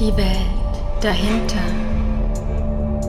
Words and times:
Die 0.00 0.16
Welt 0.16 0.74
dahinter. 1.00 1.56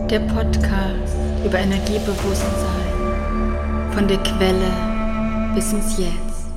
Der 0.09 0.21
Podcast 0.21 1.15
über 1.45 1.59
Energiebewusstsein. 1.59 3.91
Von 3.91 4.07
der 4.07 4.17
Quelle 4.17 5.51
bis 5.53 5.71
ins 5.71 5.99
Jetzt. 5.99 6.47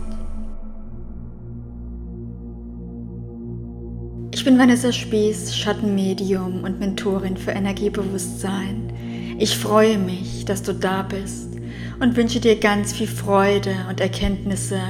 Ich 4.33 4.43
bin 4.43 4.59
Vanessa 4.59 4.91
Spieß, 4.91 5.55
Schattenmedium 5.55 6.65
und 6.65 6.81
Mentorin 6.81 7.37
für 7.37 7.51
Energiebewusstsein. 7.51 8.91
Ich 9.39 9.59
freue 9.59 9.99
mich, 9.99 10.47
dass 10.47 10.63
du 10.63 10.73
da 10.73 11.03
bist 11.03 11.59
und 12.01 12.17
wünsche 12.17 12.41
dir 12.41 12.59
ganz 12.59 12.95
viel 12.95 13.07
Freude 13.07 13.75
und 13.91 14.01
Erkenntnisse 14.01 14.81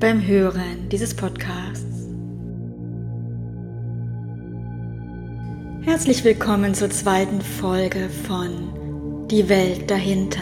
beim 0.00 0.26
Hören 0.26 0.88
dieses 0.90 1.14
Podcasts. 1.14 1.79
Herzlich 5.90 6.22
willkommen 6.22 6.72
zur 6.72 6.88
zweiten 6.88 7.40
Folge 7.40 8.08
von 8.28 9.26
Die 9.28 9.48
Welt 9.48 9.90
dahinter. 9.90 10.38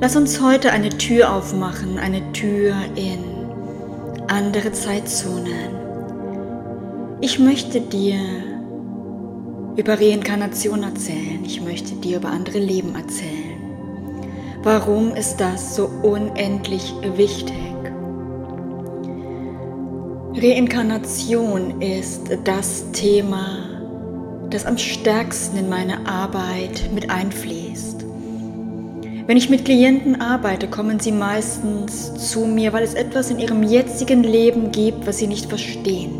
Lass 0.00 0.16
uns 0.16 0.42
heute 0.42 0.72
eine 0.72 0.88
Tür 0.88 1.32
aufmachen, 1.32 1.96
eine 1.96 2.32
Tür 2.32 2.74
in 2.96 3.20
andere 4.26 4.72
Zeitzonen. 4.72 5.70
Ich 7.20 7.38
möchte 7.38 7.80
dir 7.80 8.18
über 9.76 10.00
Reinkarnation 10.00 10.82
erzählen, 10.82 11.44
ich 11.44 11.60
möchte 11.60 11.94
dir 11.94 12.16
über 12.16 12.30
andere 12.30 12.58
Leben 12.58 12.96
erzählen. 12.96 13.60
Warum 14.64 15.14
ist 15.14 15.36
das 15.36 15.76
so 15.76 15.88
unendlich 16.02 16.92
wichtig? 17.14 17.54
Reinkarnation 20.34 21.80
ist 21.80 22.36
das 22.44 22.90
Thema, 22.90 23.75
das 24.56 24.64
am 24.64 24.78
stärksten 24.78 25.58
in 25.58 25.68
meine 25.68 26.06
Arbeit 26.06 26.88
mit 26.94 27.10
einfließt. 27.10 28.06
Wenn 29.26 29.36
ich 29.36 29.50
mit 29.50 29.66
Klienten 29.66 30.18
arbeite, 30.18 30.66
kommen 30.66 30.98
sie 30.98 31.12
meistens 31.12 32.14
zu 32.30 32.46
mir, 32.46 32.72
weil 32.72 32.82
es 32.82 32.94
etwas 32.94 33.30
in 33.30 33.38
ihrem 33.38 33.62
jetzigen 33.62 34.22
Leben 34.22 34.72
gibt, 34.72 35.06
was 35.06 35.18
sie 35.18 35.26
nicht 35.26 35.50
verstehen. 35.50 36.14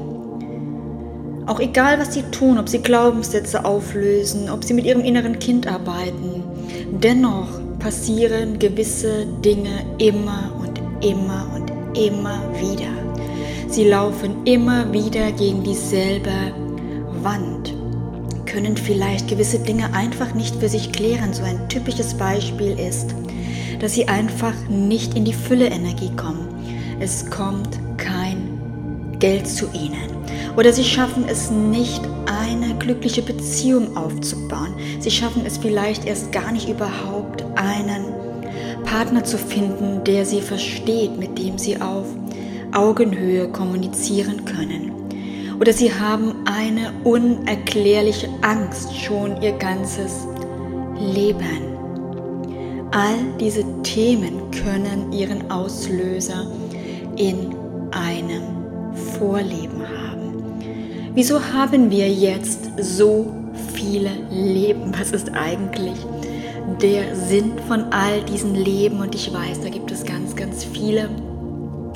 Auch 1.46 1.60
egal, 1.60 1.98
was 1.98 2.12
sie 2.12 2.24
tun, 2.24 2.58
ob 2.58 2.68
sie 2.68 2.80
Glaubenssätze 2.82 3.64
auflösen, 3.64 4.50
ob 4.50 4.64
sie 4.64 4.74
mit 4.74 4.84
ihrem 4.84 5.00
inneren 5.00 5.38
Kind 5.38 5.66
arbeiten, 5.66 6.44
dennoch 6.90 7.48
passieren 7.78 8.58
gewisse 8.58 9.24
Dinge 9.42 9.82
immer 9.96 10.52
und 10.60 10.78
immer 11.02 11.48
und 11.54 11.70
immer 11.96 12.42
wieder. 12.60 12.92
Sie 13.68 13.88
laufen 13.88 14.44
immer 14.44 14.92
wieder 14.92 15.32
gegen 15.32 15.62
dieselbe 15.62 16.52
Wand 17.22 17.75
können 18.56 18.78
vielleicht 18.78 19.28
gewisse 19.28 19.58
Dinge 19.58 19.92
einfach 19.92 20.32
nicht 20.32 20.56
für 20.56 20.70
sich 20.70 20.90
klären. 20.90 21.34
So 21.34 21.42
ein 21.42 21.68
typisches 21.68 22.14
Beispiel 22.14 22.78
ist, 22.78 23.14
dass 23.80 23.92
sie 23.92 24.08
einfach 24.08 24.54
nicht 24.70 25.14
in 25.14 25.26
die 25.26 25.34
Fülle-Energie 25.34 26.10
kommen. 26.16 26.48
Es 26.98 27.30
kommt 27.30 27.78
kein 27.98 29.18
Geld 29.18 29.46
zu 29.46 29.66
ihnen. 29.74 30.08
Oder 30.56 30.72
sie 30.72 30.84
schaffen 30.84 31.26
es 31.28 31.50
nicht, 31.50 32.00
eine 32.24 32.74
glückliche 32.78 33.20
Beziehung 33.20 33.94
aufzubauen. 33.94 34.74
Sie 35.00 35.10
schaffen 35.10 35.44
es 35.44 35.58
vielleicht 35.58 36.06
erst 36.06 36.32
gar 36.32 36.50
nicht 36.50 36.66
überhaupt, 36.66 37.44
einen 37.56 38.06
Partner 38.86 39.22
zu 39.22 39.36
finden, 39.36 40.02
der 40.04 40.24
sie 40.24 40.40
versteht, 40.40 41.18
mit 41.18 41.38
dem 41.38 41.58
sie 41.58 41.78
auf 41.78 42.06
Augenhöhe 42.72 43.48
kommunizieren 43.48 44.46
können 44.46 45.05
oder 45.60 45.72
sie 45.72 45.92
haben 45.92 46.34
eine 46.44 46.92
unerklärliche 47.04 48.28
Angst 48.42 48.94
schon 48.96 49.40
ihr 49.40 49.52
ganzes 49.52 50.26
Leben. 50.98 51.76
All 52.92 53.16
diese 53.40 53.64
Themen 53.82 54.50
können 54.50 55.12
ihren 55.12 55.50
Auslöser 55.50 56.46
in 57.16 57.54
einem 57.90 58.42
Vorleben 59.18 59.82
haben. 59.86 60.16
Wieso 61.14 61.40
haben 61.40 61.90
wir 61.90 62.08
jetzt 62.08 62.68
so 62.78 63.34
viele 63.74 64.10
Leben? 64.30 64.92
Was 64.98 65.12
ist 65.12 65.30
eigentlich 65.34 65.96
der 66.80 67.16
Sinn 67.16 67.52
von 67.68 67.84
all 67.92 68.22
diesen 68.22 68.54
Leben? 68.54 69.00
Und 69.00 69.14
ich 69.14 69.32
weiß, 69.32 69.60
da 69.62 69.68
gibt 69.68 69.90
es 69.90 70.04
ganz, 70.04 70.36
ganz 70.36 70.64
viele 70.64 71.08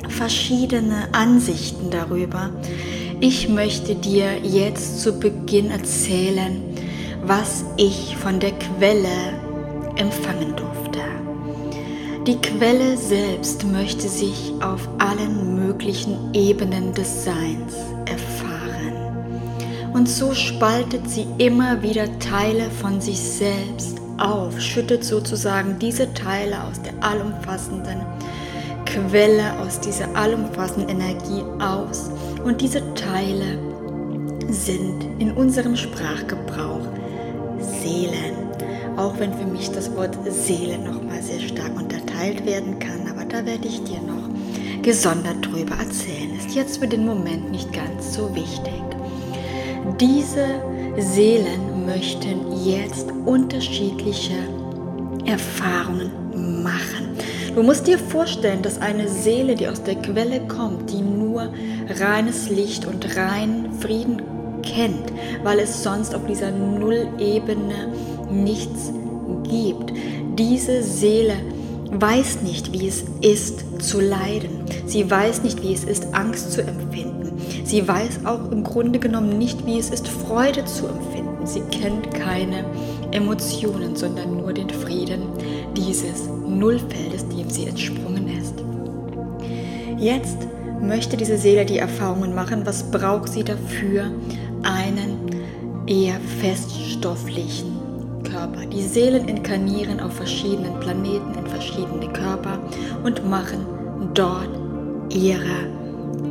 verschiedene 0.07 1.07
Ansichten 1.13 1.89
darüber. 1.89 2.49
Ich 3.23 3.47
möchte 3.47 3.93
dir 3.93 4.39
jetzt 4.39 4.99
zu 4.99 5.13
Beginn 5.13 5.69
erzählen, 5.69 6.59
was 7.23 7.63
ich 7.77 8.17
von 8.17 8.39
der 8.39 8.49
Quelle 8.53 9.37
empfangen 9.95 10.55
durfte. 10.55 11.01
Die 12.25 12.37
Quelle 12.37 12.97
selbst 12.97 13.63
möchte 13.63 14.09
sich 14.09 14.51
auf 14.59 14.89
allen 14.97 15.55
möglichen 15.67 16.33
Ebenen 16.33 16.95
des 16.95 17.25
Seins 17.25 17.75
erfahren. 18.07 19.91
Und 19.93 20.09
so 20.09 20.33
spaltet 20.33 21.07
sie 21.07 21.27
immer 21.37 21.83
wieder 21.83 22.07
Teile 22.17 22.71
von 22.71 22.99
sich 23.01 23.19
selbst 23.19 23.99
auf, 24.17 24.59
schüttet 24.59 25.03
sozusagen 25.03 25.77
diese 25.77 26.11
Teile 26.15 26.63
aus 26.63 26.81
der 26.81 26.93
allumfassenden 27.07 28.01
Quelle, 28.87 29.59
aus 29.59 29.79
dieser 29.79 30.07
allumfassenden 30.15 30.89
Energie 30.89 31.43
aus 31.59 32.09
und 32.43 32.61
diese 32.61 32.81
Teile 32.93 33.59
sind 34.49 35.03
in 35.19 35.31
unserem 35.31 35.75
Sprachgebrauch 35.75 36.85
Seelen. 37.59 38.35
Auch 38.97 39.17
wenn 39.19 39.33
für 39.33 39.45
mich 39.45 39.71
das 39.71 39.95
Wort 39.95 40.17
Seele 40.29 40.77
nochmal 40.77 41.21
sehr 41.21 41.39
stark 41.39 41.75
unterteilt 41.77 42.45
werden 42.45 42.77
kann, 42.79 43.07
aber 43.09 43.25
da 43.25 43.45
werde 43.45 43.67
ich 43.67 43.83
dir 43.83 44.01
noch 44.01 44.29
gesondert 44.81 45.45
drüber 45.45 45.75
erzählen. 45.75 46.35
Ist 46.37 46.55
jetzt 46.55 46.79
für 46.79 46.87
den 46.87 47.05
Moment 47.05 47.51
nicht 47.51 47.71
ganz 47.71 48.15
so 48.15 48.33
wichtig. 48.35 48.81
Diese 49.99 50.45
Seelen 50.97 51.85
möchten 51.85 52.51
jetzt 52.65 53.07
unterschiedliche 53.25 54.35
Erfahrungen 55.25 56.11
machen. 56.63 57.00
Du 57.53 57.63
musst 57.63 57.85
dir 57.85 57.99
vorstellen, 57.99 58.61
dass 58.61 58.79
eine 58.79 59.09
Seele, 59.09 59.55
die 59.55 59.67
aus 59.67 59.83
der 59.83 59.95
Quelle 59.95 60.39
kommt, 60.47 60.89
die 60.89 61.01
nur 61.01 61.49
reines 61.99 62.49
Licht 62.49 62.85
und 62.85 63.17
reinen 63.17 63.73
Frieden 63.73 64.21
kennt, 64.63 65.11
weil 65.43 65.59
es 65.59 65.83
sonst 65.83 66.15
auf 66.15 66.25
dieser 66.25 66.51
Nullebene 66.51 67.89
nichts 68.31 68.93
gibt. 69.43 69.91
Diese 70.39 70.81
Seele 70.81 71.33
weiß 71.91 72.41
nicht, 72.41 72.71
wie 72.71 72.87
es 72.87 73.03
ist 73.19 73.65
zu 73.83 73.99
leiden. 73.99 74.63
Sie 74.85 75.11
weiß 75.11 75.43
nicht, 75.43 75.61
wie 75.61 75.73
es 75.73 75.83
ist, 75.83 76.13
Angst 76.13 76.53
zu 76.53 76.61
empfinden. 76.61 77.33
Sie 77.65 77.85
weiß 77.85 78.25
auch 78.25 78.49
im 78.49 78.63
Grunde 78.63 78.97
genommen 78.99 79.37
nicht, 79.37 79.65
wie 79.65 79.77
es 79.77 79.89
ist, 79.89 80.07
Freude 80.07 80.63
zu 80.63 80.87
empfinden. 80.87 81.45
Sie 81.45 81.61
kennt 81.71 82.13
keine 82.13 82.63
Emotionen, 83.11 83.97
sondern 83.97 84.37
nur 84.37 84.53
den 84.53 84.69
Frieden 84.69 85.23
dieses 85.75 86.27
Nullfeldes, 86.47 87.27
dem 87.29 87.49
sie 87.49 87.65
entsprungen 87.65 88.27
ist. 88.27 88.55
Jetzt 89.97 90.37
möchte 90.81 91.17
diese 91.17 91.37
Seele 91.37 91.65
die 91.65 91.77
Erfahrungen 91.77 92.33
machen, 92.33 92.65
was 92.65 92.89
braucht 92.89 93.29
sie 93.29 93.43
dafür? 93.43 94.11
Einen 94.63 95.31
eher 95.87 96.19
feststofflichen 96.39 97.71
Körper. 98.23 98.65
Die 98.65 98.81
Seelen 98.81 99.27
inkarnieren 99.27 99.99
auf 99.99 100.13
verschiedenen 100.13 100.79
Planeten 100.79 101.33
in 101.37 101.47
verschiedene 101.47 102.11
Körper 102.13 102.59
und 103.03 103.29
machen 103.29 103.65
dort 104.13 104.49
ihre 105.09 105.81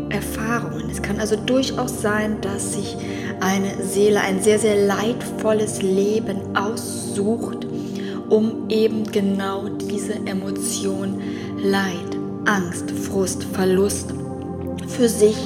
Erfahrungen. 0.08 0.90
Es 0.90 1.00
kann 1.00 1.20
also 1.20 1.36
durchaus 1.36 2.00
sein, 2.02 2.40
dass 2.40 2.74
sich 2.74 2.96
eine 3.40 3.82
Seele 3.82 4.20
ein 4.20 4.42
sehr, 4.42 4.58
sehr 4.58 4.86
leidvolles 4.86 5.82
Leben 5.82 6.56
aussucht, 6.56 7.59
um 8.30 8.68
eben 8.68 9.04
genau 9.10 9.68
diese 9.68 10.14
Emotion 10.24 11.20
Leid, 11.62 12.16
Angst, 12.46 12.90
Frust, 12.90 13.44
Verlust 13.44 14.14
für 14.88 15.08
sich 15.08 15.36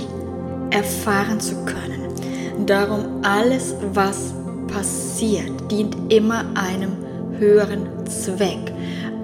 erfahren 0.70 1.40
zu 1.40 1.56
können. 1.64 2.66
Darum 2.66 3.22
alles, 3.22 3.75
was 3.92 4.34
passiert, 4.69 5.50
dient 5.70 5.96
immer 6.12 6.44
einem 6.54 6.92
höheren 7.38 7.86
Zweck. 8.06 8.72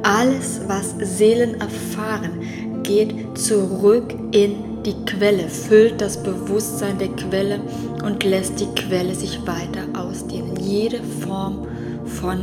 Alles, 0.02 0.62
was 0.66 0.94
Seelen 0.98 1.60
erfahren, 1.60 2.82
geht 2.82 3.38
zurück 3.38 4.14
in 4.32 4.82
die 4.84 4.96
Quelle, 5.04 5.48
füllt 5.48 6.00
das 6.00 6.22
Bewusstsein 6.22 6.98
der 6.98 7.08
Quelle 7.08 7.60
und 8.02 8.24
lässt 8.24 8.58
die 8.58 8.80
Quelle 8.80 9.14
sich 9.14 9.38
weiter 9.46 9.84
ausdehnen. 9.94 10.56
Jede 10.56 11.02
Form 11.02 11.64
von 11.64 11.79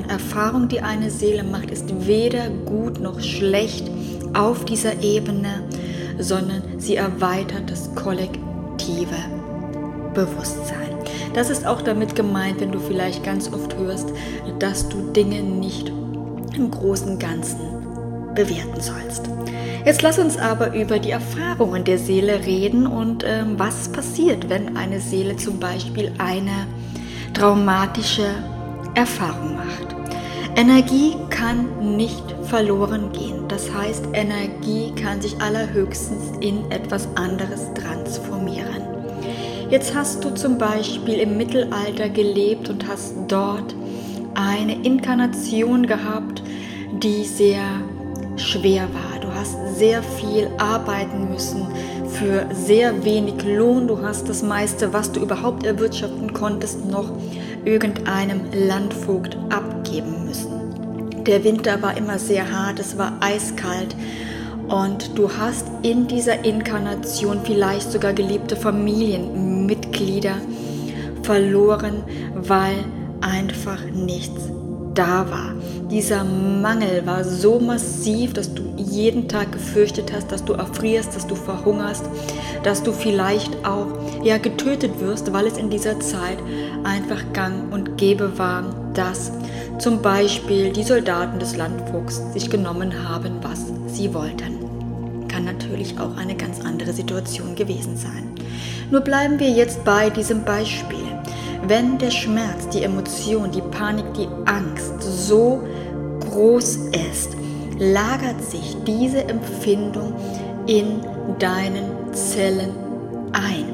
Erfahrung, 0.08 0.68
die 0.68 0.82
eine 0.82 1.12
Seele 1.12 1.44
macht, 1.44 1.72
ist 1.72 2.08
weder 2.08 2.50
gut 2.66 3.00
noch 3.00 3.20
schlecht 3.20 3.90
auf 4.34 4.66
dieser 4.66 5.02
Ebene, 5.04 5.64
sondern 6.20 6.64
sie 6.78 6.96
erweitert 6.96 7.70
das 7.70 7.94
kollektive 7.96 9.16
Bewusstsein. 10.14 10.96
Das 11.34 11.50
ist 11.50 11.66
auch 11.66 11.82
damit 11.82 12.16
gemeint, 12.16 12.62
wenn 12.62 12.72
du 12.72 12.80
vielleicht 12.80 13.24
ganz 13.24 13.52
oft 13.52 13.78
hörst, 13.78 14.10
dass 14.60 14.90
du 14.90 15.12
Dinge 15.12 15.42
nicht 15.44 15.92
im 16.56 16.72
großen 16.72 17.20
Ganzen 17.20 17.60
bewerten 18.34 18.82
sollst. 18.82 19.30
Jetzt 19.86 20.02
lass 20.02 20.20
uns 20.20 20.38
aber 20.38 20.74
über 20.74 21.00
die 21.00 21.12
Erfahrungen 21.12 21.84
der 21.84 21.98
Seele 21.98 22.46
reden 22.46 22.88
und 22.88 23.24
ähm, 23.26 23.58
was 23.58 23.90
passiert, 23.90 24.50
wenn 24.50 24.76
eine 24.76 25.00
Seele 25.00 25.38
zum 25.38 25.60
Beispiel 25.60 26.12
eine 26.18 26.68
traumatische 27.34 28.26
Erfahrung 28.98 29.56
macht. 29.56 29.96
Energie 30.56 31.14
kann 31.30 31.96
nicht 31.96 32.24
verloren 32.46 33.12
gehen. 33.12 33.48
Das 33.48 33.72
heißt, 33.72 34.06
Energie 34.14 34.92
kann 35.00 35.22
sich 35.22 35.40
allerhöchstens 35.40 36.36
in 36.40 36.72
etwas 36.72 37.08
anderes 37.16 37.72
transformieren. 37.76 38.82
Jetzt 39.70 39.94
hast 39.94 40.24
du 40.24 40.32
zum 40.32 40.58
Beispiel 40.58 41.20
im 41.20 41.38
Mittelalter 41.38 42.10
gelebt 42.10 42.70
und 42.70 42.88
hast 42.88 43.14
dort 43.28 43.76
eine 44.34 44.84
Inkarnation 44.84 45.86
gehabt, 45.86 46.42
die 47.04 47.24
sehr 47.24 47.62
schwer 48.36 48.88
war. 48.94 49.20
Du 49.22 49.32
hast 49.32 49.78
sehr 49.78 50.02
viel 50.02 50.50
arbeiten 50.58 51.30
müssen 51.30 51.68
für 52.10 52.48
sehr 52.52 53.06
wenig 53.06 53.44
Lohn. 53.44 53.88
Du 53.88 54.02
hast 54.02 54.28
das 54.28 54.42
meiste, 54.42 54.92
was 54.92 55.12
du 55.12 55.20
überhaupt 55.20 55.68
erwirtschaften 55.68 56.34
konntest, 56.34 56.84
noch 56.86 57.12
irgendeinem 57.68 58.42
Landvogt 58.54 59.38
abgeben 59.50 60.26
müssen. 60.26 61.24
Der 61.26 61.44
Winter 61.44 61.82
war 61.82 61.98
immer 61.98 62.18
sehr 62.18 62.50
hart, 62.50 62.80
es 62.80 62.98
war 62.98 63.18
eiskalt 63.20 63.94
und 64.70 65.18
du 65.18 65.30
hast 65.30 65.68
in 65.84 66.08
dieser 66.08 66.46
Inkarnation 66.46 67.42
vielleicht 67.44 67.92
sogar 67.92 68.14
geliebte 68.14 68.56
Familienmitglieder 68.56 70.36
verloren, 71.24 72.04
weil 72.34 72.86
einfach 73.20 73.84
nichts 73.94 74.50
da 74.94 75.30
war. 75.30 75.57
Dieser 75.90 76.26
Mangel 76.26 77.06
war 77.06 77.24
so 77.24 77.62
massiv, 77.62 78.34
dass 78.34 78.54
du 78.54 78.64
jeden 78.76 79.30
Tag 79.30 79.54
gefürchtet 79.54 80.12
hast, 80.14 80.34
dass 80.34 80.44
du 80.44 80.52
erfrierst, 80.52 81.16
dass 81.16 81.26
du 81.26 81.36
verhungerst, 81.36 82.04
dass 82.64 82.84
du 82.84 82.92
vielleicht 82.92 83.66
auch 83.66 83.88
ja 84.22 84.38
getötet 84.38 85.00
wirst, 85.00 85.32
weil 85.32 85.48
es 85.48 85.58
in 85.58 85.70
dieser 85.70 85.98
Zeit 86.02 86.40
einfach 86.84 87.32
gang 87.32 87.72
und 87.72 87.98
gäbe 87.98 88.38
war, 88.38 88.66
dass 88.94 89.32
zum 89.80 90.02
Beispiel 90.02 90.74
die 90.74 90.84
Soldaten 90.84 91.40
des 91.40 91.56
Landvogts 91.56 92.22
sich 92.34 92.50
genommen 92.50 93.08
haben, 93.08 93.38
was 93.42 93.68
sie 93.88 94.14
wollten. 94.14 94.58
Kann 95.30 95.46
natürlich 95.46 95.98
auch 95.98 96.18
eine 96.18 96.36
ganz 96.36 96.60
andere 96.60 96.92
Situation 96.92 97.56
gewesen 97.56 97.96
sein. 97.96 98.34
Nur 98.92 99.02
bleiben 99.02 99.40
wir 99.40 99.52
jetzt 99.52 99.86
bei 99.86 100.10
diesem 100.10 100.44
Beispiel. 100.44 100.98
Wenn 101.66 101.98
der 101.98 102.12
Schmerz, 102.12 102.70
die 102.70 102.84
Emotion, 102.84 103.52
die 103.52 103.62
Panik, 103.62 104.06
die 104.14 104.28
Angst 104.46 105.02
so 105.02 105.64
groß 106.38 106.78
ist, 107.12 107.36
lagert 107.80 108.44
sich 108.44 108.78
diese 108.86 109.28
Empfindung 109.28 110.14
in 110.68 111.02
deinen 111.40 112.14
Zellen 112.14 112.70
ein. 113.32 113.66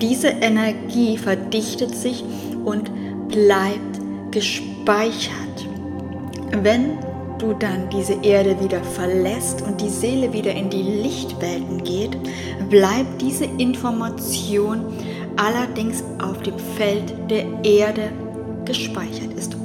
Diese 0.00 0.28
Energie 0.28 1.18
verdichtet 1.18 1.96
sich 1.96 2.24
und 2.64 2.90
bleibt 3.28 4.00
gespeichert. 4.30 5.66
Wenn 6.62 6.98
du 7.38 7.54
dann 7.54 7.90
diese 7.90 8.14
Erde 8.22 8.56
wieder 8.62 8.84
verlässt 8.84 9.62
und 9.62 9.80
die 9.80 9.88
Seele 9.88 10.32
wieder 10.32 10.52
in 10.52 10.70
die 10.70 10.82
Lichtwelten 10.82 11.82
geht, 11.82 12.16
bleibt 12.68 13.20
diese 13.20 13.46
Information 13.46 14.84
allerdings 15.36 16.04
auf 16.22 16.40
dem 16.42 16.58
Feld 16.76 17.14
der 17.28 17.46
Erde 17.64 18.12
gespeichert, 18.64 19.32
ist 19.36 19.56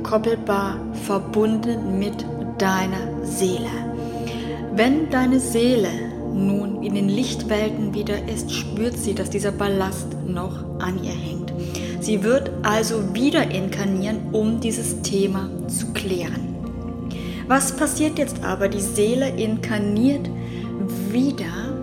unentkoppelbar 0.00 0.78
verbunden 1.04 1.98
mit 1.98 2.24
deiner 2.58 3.24
Seele. 3.24 3.68
Wenn 4.74 5.10
deine 5.10 5.40
Seele 5.40 5.88
nun 6.32 6.82
in 6.82 6.94
den 6.94 7.08
Lichtwelten 7.08 7.92
wieder 7.94 8.28
ist, 8.28 8.50
spürt 8.52 8.96
sie, 8.96 9.14
dass 9.14 9.30
dieser 9.30 9.52
Ballast 9.52 10.08
noch 10.26 10.64
an 10.80 11.02
ihr 11.02 11.12
hängt. 11.12 11.52
Sie 12.00 12.22
wird 12.22 12.50
also 12.62 13.14
wieder 13.14 13.50
inkarnieren, 13.50 14.32
um 14.32 14.60
dieses 14.60 15.02
Thema 15.02 15.50
zu 15.68 15.92
klären. 15.92 16.54
Was 17.46 17.76
passiert 17.76 18.18
jetzt 18.18 18.42
aber? 18.42 18.68
Die 18.68 18.80
Seele 18.80 19.28
inkarniert 19.28 20.30
wieder 21.10 21.76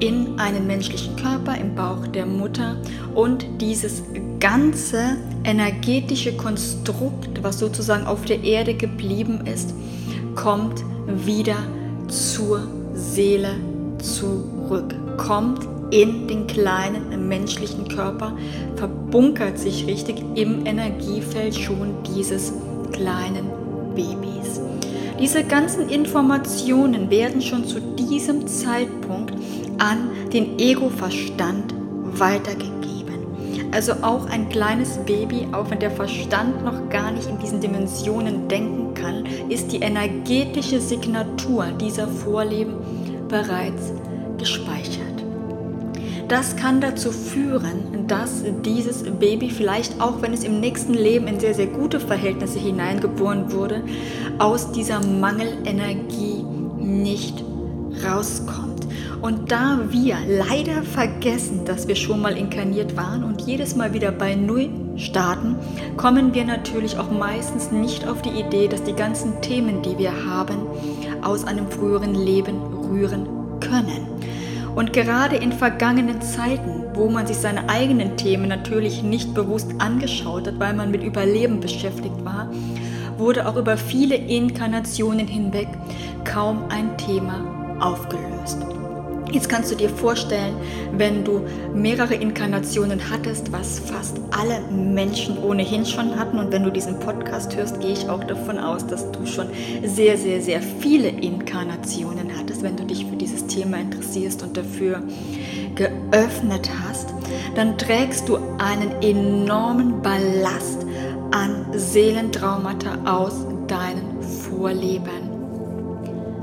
in 0.00 0.38
einen 0.38 0.66
menschlichen 0.66 1.16
Körper 1.16 1.58
im 1.58 1.74
Bauch 1.74 2.06
der 2.06 2.26
Mutter 2.26 2.76
und 3.14 3.44
dieses 3.60 4.02
ganze 4.38 5.16
energetische 5.44 6.36
Konstrukt, 6.36 7.42
was 7.42 7.58
sozusagen 7.58 8.06
auf 8.06 8.24
der 8.24 8.42
Erde 8.42 8.74
geblieben 8.74 9.46
ist, 9.46 9.74
kommt 10.34 10.82
wieder 11.06 11.56
zur 12.08 12.66
Seele 12.94 13.54
zurück, 13.98 14.94
kommt 15.16 15.60
in 15.90 16.26
den 16.26 16.46
kleinen 16.46 17.28
menschlichen 17.28 17.88
Körper, 17.88 18.36
verbunkert 18.76 19.58
sich 19.58 19.86
richtig 19.86 20.16
im 20.34 20.66
Energiefeld 20.66 21.54
schon 21.54 21.94
dieses 22.14 22.52
kleinen 22.92 23.50
Babys. 23.94 24.60
Diese 25.20 25.44
ganzen 25.44 25.88
Informationen 25.88 27.10
werden 27.10 27.40
schon 27.40 27.64
zu 27.64 27.80
diesem 27.80 28.46
Zeitpunkt 28.46 29.34
an 29.78 30.10
den 30.32 30.58
Ego-Verstand 30.58 31.74
weitergegeben. 32.18 32.93
Also 33.74 33.94
auch 34.02 34.26
ein 34.26 34.48
kleines 34.50 34.98
Baby, 34.98 35.48
auch 35.50 35.68
wenn 35.68 35.80
der 35.80 35.90
Verstand 35.90 36.64
noch 36.64 36.88
gar 36.90 37.10
nicht 37.10 37.28
in 37.28 37.40
diesen 37.40 37.60
Dimensionen 37.60 38.46
denken 38.46 38.94
kann, 38.94 39.26
ist 39.48 39.72
die 39.72 39.80
energetische 39.80 40.80
Signatur 40.80 41.66
dieser 41.80 42.06
Vorleben 42.06 42.76
bereits 43.26 43.92
gespeichert. 44.38 45.24
Das 46.28 46.54
kann 46.54 46.80
dazu 46.80 47.10
führen, 47.10 48.06
dass 48.06 48.44
dieses 48.64 49.02
Baby 49.02 49.50
vielleicht 49.50 50.00
auch, 50.00 50.22
wenn 50.22 50.32
es 50.32 50.44
im 50.44 50.60
nächsten 50.60 50.94
Leben 50.94 51.26
in 51.26 51.40
sehr, 51.40 51.54
sehr 51.54 51.66
gute 51.66 51.98
Verhältnisse 51.98 52.60
hineingeboren 52.60 53.50
wurde, 53.52 53.82
aus 54.38 54.70
dieser 54.70 55.04
Mangelenergie 55.04 56.44
nicht 56.78 57.42
rauskommt. 58.06 58.73
Und 59.24 59.50
da 59.50 59.78
wir 59.88 60.18
leider 60.28 60.82
vergessen, 60.82 61.64
dass 61.64 61.88
wir 61.88 61.96
schon 61.96 62.20
mal 62.20 62.36
inkarniert 62.36 62.94
waren 62.94 63.24
und 63.24 63.40
jedes 63.40 63.74
Mal 63.74 63.94
wieder 63.94 64.12
bei 64.12 64.34
Null 64.34 64.68
starten, 64.96 65.56
kommen 65.96 66.34
wir 66.34 66.44
natürlich 66.44 66.98
auch 66.98 67.10
meistens 67.10 67.72
nicht 67.72 68.06
auf 68.06 68.20
die 68.20 68.38
Idee, 68.38 68.68
dass 68.68 68.82
die 68.82 68.92
ganzen 68.92 69.40
Themen, 69.40 69.80
die 69.80 69.96
wir 69.96 70.26
haben, 70.26 70.58
aus 71.22 71.46
einem 71.46 71.70
früheren 71.70 72.14
Leben 72.14 72.62
rühren 72.90 73.26
können. 73.60 74.06
Und 74.76 74.92
gerade 74.92 75.36
in 75.36 75.52
vergangenen 75.52 76.20
Zeiten, 76.20 76.84
wo 76.92 77.08
man 77.08 77.26
sich 77.26 77.38
seine 77.38 77.70
eigenen 77.70 78.18
Themen 78.18 78.46
natürlich 78.46 79.02
nicht 79.02 79.32
bewusst 79.32 79.70
angeschaut 79.78 80.48
hat, 80.48 80.60
weil 80.60 80.74
man 80.74 80.90
mit 80.90 81.02
Überleben 81.02 81.60
beschäftigt 81.60 82.26
war, 82.26 82.50
wurde 83.16 83.48
auch 83.48 83.56
über 83.56 83.78
viele 83.78 84.16
Inkarnationen 84.16 85.26
hinweg 85.26 85.68
kaum 86.24 86.64
ein 86.68 86.98
Thema 86.98 87.78
aufgelöst. 87.80 88.58
Jetzt 89.32 89.48
kannst 89.48 89.70
du 89.70 89.74
dir 89.74 89.88
vorstellen, 89.88 90.54
wenn 90.92 91.24
du 91.24 91.42
mehrere 91.74 92.14
Inkarnationen 92.14 93.10
hattest, 93.10 93.50
was 93.52 93.80
fast 93.80 94.20
alle 94.30 94.60
Menschen 94.70 95.42
ohnehin 95.42 95.84
schon 95.84 96.18
hatten. 96.18 96.38
Und 96.38 96.52
wenn 96.52 96.62
du 96.62 96.70
diesen 96.70 97.00
Podcast 97.00 97.56
hörst, 97.56 97.80
gehe 97.80 97.92
ich 97.92 98.08
auch 98.08 98.22
davon 98.24 98.58
aus, 98.58 98.86
dass 98.86 99.10
du 99.10 99.26
schon 99.26 99.48
sehr, 99.84 100.16
sehr, 100.16 100.40
sehr 100.40 100.60
viele 100.62 101.08
Inkarnationen 101.08 102.38
hattest, 102.38 102.62
wenn 102.62 102.76
du 102.76 102.84
dich 102.84 103.06
für 103.06 103.16
dieses 103.16 103.46
Thema 103.46 103.78
interessierst 103.78 104.42
und 104.42 104.56
dafür 104.56 105.02
geöffnet 105.74 106.70
hast. 106.86 107.08
Dann 107.56 107.76
trägst 107.78 108.28
du 108.28 108.36
einen 108.58 109.02
enormen 109.02 110.00
Ballast 110.02 110.86
an 111.32 111.66
Seelentraumata 111.72 112.98
aus 113.04 113.34
deinen 113.66 114.22
Vorleben 114.22 115.34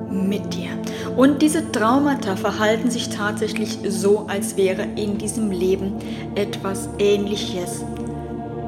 mit 0.09 0.53
dir. 0.53 0.80
Und 1.15 1.41
diese 1.41 1.71
Traumata 1.71 2.35
verhalten 2.35 2.89
sich 2.89 3.09
tatsächlich 3.09 3.79
so, 3.87 4.25
als 4.27 4.57
wäre 4.57 4.83
in 4.95 5.17
diesem 5.17 5.51
Leben 5.51 5.93
etwas 6.35 6.89
Ähnliches 6.99 7.83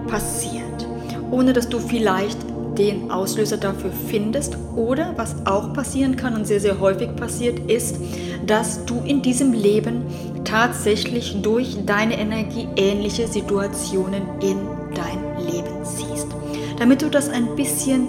passiert, 0.08 0.88
ohne 1.32 1.54
dass 1.54 1.70
du 1.70 1.80
vielleicht 1.80 2.38
den 2.78 3.12
Auslöser 3.12 3.58
dafür 3.58 3.92
findest 4.08 4.58
oder 4.76 5.14
was 5.16 5.46
auch 5.46 5.74
passieren 5.74 6.16
kann 6.16 6.36
und 6.36 6.46
sehr, 6.46 6.60
sehr 6.60 6.80
häufig 6.80 7.16
passiert 7.16 7.60
ist, 7.72 7.98
dass 8.46 8.84
du 8.86 9.02
in 9.06 9.22
diesem 9.22 9.54
Leben 9.54 10.04
tatsächlich 10.44 11.42
durch 11.42 11.78
deine 11.86 12.20
Energie 12.20 12.68
ähnliche 12.76 13.28
Situationen 13.28 14.24
in 14.42 14.58
dein 14.94 15.46
Leben 15.46 15.84
ziehst. 15.84 16.28
Damit 16.78 17.02
du 17.02 17.10
das 17.10 17.30
ein 17.30 17.56
bisschen 17.56 18.08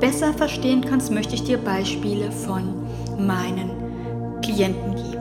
besser 0.00 0.32
verstehen 0.32 0.84
kannst, 0.88 1.12
möchte 1.12 1.34
ich 1.34 1.44
dir 1.44 1.58
Beispiele 1.58 2.32
von 2.32 2.74
meinen 3.18 3.75
Klienten 4.42 4.94
geben. 4.94 5.16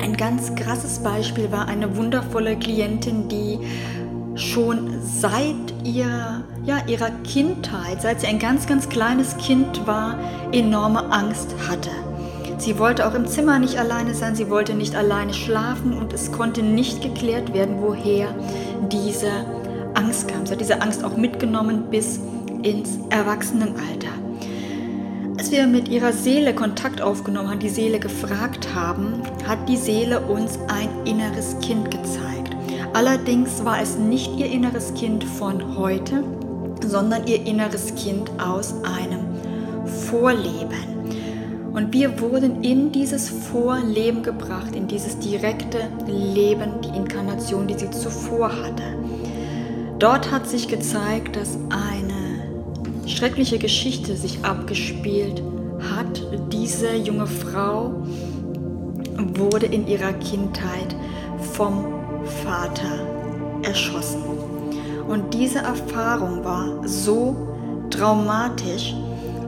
Ein 0.00 0.16
ganz 0.16 0.54
krasses 0.54 0.98
Beispiel 1.00 1.50
war 1.50 1.68
eine 1.68 1.96
wundervolle 1.96 2.56
Klientin, 2.56 3.28
die 3.28 3.58
schon 4.36 5.00
seit 5.02 5.54
ihrer, 5.82 6.44
ja, 6.64 6.78
ihrer 6.86 7.10
Kindheit, 7.24 8.02
seit 8.02 8.20
sie 8.20 8.26
ein 8.26 8.38
ganz, 8.38 8.66
ganz 8.66 8.88
kleines 8.88 9.36
Kind 9.38 9.86
war, 9.86 10.18
enorme 10.52 11.10
Angst 11.10 11.54
hatte. 11.68 11.90
Sie 12.58 12.78
wollte 12.78 13.06
auch 13.06 13.14
im 13.14 13.26
Zimmer 13.26 13.58
nicht 13.58 13.78
alleine 13.78 14.14
sein, 14.14 14.34
sie 14.34 14.48
wollte 14.48 14.74
nicht 14.74 14.94
alleine 14.94 15.34
schlafen 15.34 15.92
und 15.92 16.12
es 16.12 16.32
konnte 16.32 16.62
nicht 16.62 17.02
geklärt 17.02 17.52
werden, 17.52 17.76
woher 17.80 18.28
diese 18.90 19.30
Angst 19.94 20.28
kam. 20.28 20.46
Sie 20.46 20.52
hat 20.52 20.60
diese 20.60 20.80
Angst 20.80 21.04
auch 21.04 21.16
mitgenommen 21.16 21.84
bis 21.90 22.20
ins 22.62 22.98
Erwachsenenalter. 23.10 24.25
Als 25.46 25.54
wir 25.54 25.68
mit 25.68 25.86
ihrer 25.86 26.12
Seele 26.12 26.56
Kontakt 26.56 27.00
aufgenommen 27.00 27.50
haben, 27.50 27.60
die 27.60 27.68
Seele 27.68 28.00
gefragt 28.00 28.74
haben, 28.74 29.22
hat 29.46 29.68
die 29.68 29.76
Seele 29.76 30.20
uns 30.22 30.58
ein 30.66 30.88
inneres 31.04 31.56
Kind 31.60 31.88
gezeigt. 31.88 32.56
Allerdings 32.94 33.64
war 33.64 33.80
es 33.80 33.96
nicht 33.96 34.36
ihr 34.36 34.46
inneres 34.46 34.92
Kind 34.94 35.22
von 35.22 35.78
heute, 35.78 36.24
sondern 36.84 37.28
ihr 37.28 37.46
inneres 37.46 37.94
Kind 37.94 38.28
aus 38.40 38.74
einem 38.82 39.20
Vorleben. 40.10 41.70
Und 41.72 41.92
wir 41.92 42.20
wurden 42.20 42.64
in 42.64 42.90
dieses 42.90 43.28
Vorleben 43.28 44.24
gebracht, 44.24 44.74
in 44.74 44.88
dieses 44.88 45.16
direkte 45.20 45.78
Leben, 46.08 46.80
die 46.82 46.96
Inkarnation, 46.96 47.68
die 47.68 47.78
sie 47.78 47.92
zuvor 47.92 48.50
hatte. 48.50 48.82
Dort 50.00 50.32
hat 50.32 50.48
sich 50.48 50.66
gezeigt, 50.66 51.36
dass 51.36 51.56
eine 51.70 52.05
schreckliche 53.06 53.58
Geschichte 53.58 54.16
sich 54.16 54.44
abgespielt 54.44 55.42
hat. 55.92 56.22
Diese 56.52 56.94
junge 56.94 57.26
Frau 57.26 58.02
wurde 59.34 59.66
in 59.66 59.86
ihrer 59.86 60.12
Kindheit 60.14 60.94
vom 61.52 61.86
Vater 62.44 63.06
erschossen. 63.62 64.22
Und 65.08 65.34
diese 65.34 65.60
Erfahrung 65.60 66.44
war 66.44 66.86
so 66.86 67.36
traumatisch, 67.90 68.94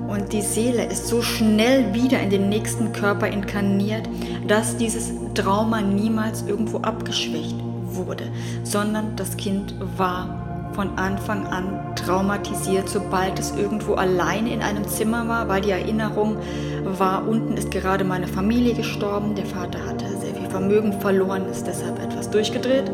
und 0.08 0.32
die 0.32 0.40
Seele 0.40 0.86
ist 0.86 1.06
so 1.06 1.20
schnell 1.20 1.92
wieder 1.92 2.18
in 2.20 2.30
den 2.30 2.48
nächsten 2.48 2.92
Körper 2.92 3.28
inkarniert, 3.28 4.08
dass 4.46 4.78
dieses 4.78 5.10
Trauma 5.34 5.82
niemals 5.82 6.44
irgendwo 6.46 6.78
abgeschwächt 6.78 7.54
wurde, 7.90 8.24
sondern 8.64 9.16
das 9.16 9.36
Kind 9.36 9.74
war 9.98 10.37
von 10.72 10.96
Anfang 10.96 11.46
an 11.46 11.94
traumatisiert, 11.96 12.88
sobald 12.88 13.38
es 13.38 13.52
irgendwo 13.56 13.94
alleine 13.94 14.52
in 14.52 14.62
einem 14.62 14.86
Zimmer 14.86 15.28
war, 15.28 15.48
weil 15.48 15.60
die 15.60 15.70
Erinnerung 15.70 16.36
war, 16.84 17.26
unten 17.26 17.56
ist 17.56 17.70
gerade 17.70 18.04
meine 18.04 18.26
Familie 18.26 18.74
gestorben, 18.74 19.34
der 19.34 19.46
Vater 19.46 19.84
hatte 19.86 20.06
sehr 20.18 20.34
viel 20.34 20.48
Vermögen 20.48 21.00
verloren, 21.00 21.46
ist 21.50 21.66
deshalb 21.66 22.02
etwas 22.02 22.30
durchgedreht 22.30 22.90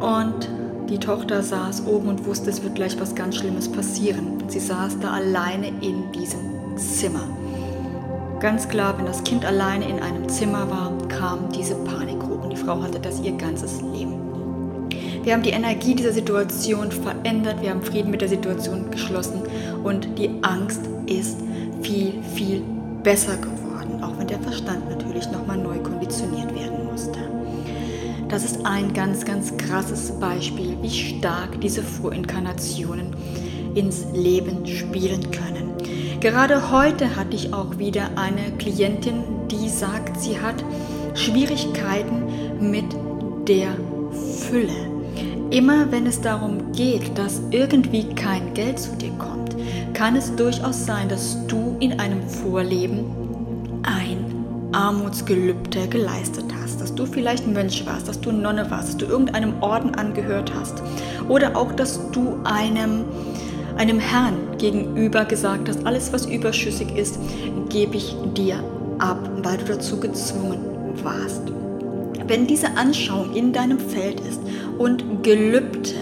und 0.00 0.48
die 0.88 0.98
Tochter 0.98 1.42
saß 1.42 1.86
oben 1.86 2.08
und 2.08 2.26
wusste, 2.26 2.48
es 2.48 2.62
wird 2.62 2.74
gleich 2.74 2.98
was 2.98 3.14
ganz 3.14 3.36
Schlimmes 3.36 3.70
passieren. 3.70 4.42
Sie 4.48 4.60
saß 4.60 5.00
da 5.00 5.10
alleine 5.10 5.68
in 5.82 6.10
diesem 6.12 6.76
Zimmer. 6.78 7.28
Ganz 8.40 8.68
klar, 8.68 8.96
wenn 8.96 9.04
das 9.04 9.22
Kind 9.24 9.44
alleine 9.44 9.86
in 9.86 10.00
einem 10.00 10.28
Zimmer 10.28 10.70
war, 10.70 10.92
kam 11.08 11.50
diese 11.52 11.74
Panik 11.74 12.22
hoch 12.22 12.44
und 12.44 12.50
die 12.50 12.56
Frau 12.56 12.80
hatte 12.80 13.00
das 13.00 13.20
ihr 13.20 13.32
ganzes 13.32 13.82
Leben. 13.82 14.17
Wir 15.28 15.34
haben 15.34 15.42
die 15.42 15.50
Energie 15.50 15.94
dieser 15.94 16.14
Situation 16.14 16.90
verändert, 16.90 17.60
wir 17.60 17.68
haben 17.68 17.82
Frieden 17.82 18.10
mit 18.10 18.22
der 18.22 18.30
Situation 18.30 18.90
geschlossen 18.90 19.42
und 19.84 20.18
die 20.18 20.30
Angst 20.40 20.80
ist 21.04 21.36
viel, 21.82 22.14
viel 22.34 22.62
besser 23.02 23.36
geworden, 23.36 24.02
auch 24.02 24.18
wenn 24.18 24.26
der 24.26 24.40
Verstand 24.40 24.88
natürlich 24.88 25.30
nochmal 25.30 25.58
neu 25.58 25.80
konditioniert 25.80 26.54
werden 26.54 26.86
musste. 26.90 27.18
Das 28.30 28.42
ist 28.42 28.64
ein 28.64 28.94
ganz, 28.94 29.26
ganz 29.26 29.54
krasses 29.58 30.18
Beispiel, 30.18 30.78
wie 30.80 30.88
stark 30.88 31.60
diese 31.60 31.82
Vorinkarnationen 31.82 33.14
ins 33.74 34.06
Leben 34.14 34.66
spielen 34.66 35.30
können. 35.30 35.74
Gerade 36.20 36.72
heute 36.72 37.16
hatte 37.16 37.36
ich 37.36 37.52
auch 37.52 37.76
wieder 37.76 38.08
eine 38.16 38.56
Klientin, 38.56 39.24
die 39.50 39.68
sagt, 39.68 40.18
sie 40.22 40.40
hat 40.40 40.64
Schwierigkeiten 41.12 42.70
mit 42.70 42.86
der 43.46 43.76
Fülle. 44.10 44.87
Immer 45.50 45.90
wenn 45.90 46.06
es 46.06 46.20
darum 46.20 46.72
geht, 46.72 47.16
dass 47.16 47.40
irgendwie 47.50 48.04
kein 48.14 48.52
Geld 48.52 48.78
zu 48.78 48.94
dir 48.96 49.12
kommt, 49.12 49.56
kann 49.94 50.14
es 50.14 50.34
durchaus 50.36 50.84
sein, 50.84 51.08
dass 51.08 51.38
du 51.46 51.76
in 51.80 51.98
einem 51.98 52.22
Vorleben 52.28 53.06
ein 53.82 54.28
Armutsgelübde 54.72 55.88
geleistet 55.88 56.44
hast, 56.62 56.82
dass 56.82 56.94
du 56.94 57.06
vielleicht 57.06 57.46
Mönch 57.46 57.86
warst, 57.86 58.08
dass 58.08 58.20
du 58.20 58.30
Nonne 58.30 58.70
warst, 58.70 58.88
dass 58.88 58.96
du 58.98 59.06
irgendeinem 59.06 59.62
Orden 59.62 59.94
angehört 59.94 60.52
hast 60.54 60.82
oder 61.30 61.56
auch, 61.56 61.72
dass 61.72 62.10
du 62.10 62.36
einem, 62.44 63.04
einem 63.78 63.98
Herrn 63.98 64.34
gegenüber 64.58 65.24
gesagt 65.24 65.70
hast, 65.70 65.86
alles 65.86 66.12
was 66.12 66.26
überschüssig 66.26 66.94
ist, 66.94 67.18
gebe 67.70 67.96
ich 67.96 68.14
dir 68.34 68.62
ab, 68.98 69.30
weil 69.42 69.56
du 69.56 69.64
dazu 69.64 69.98
gezwungen 69.98 70.58
warst. 71.02 71.57
Wenn 72.28 72.46
diese 72.46 72.76
Anschauung 72.76 73.32
in 73.32 73.54
deinem 73.54 73.78
Feld 73.78 74.20
ist 74.20 74.42
und 74.76 75.22
Gelübde, 75.22 75.94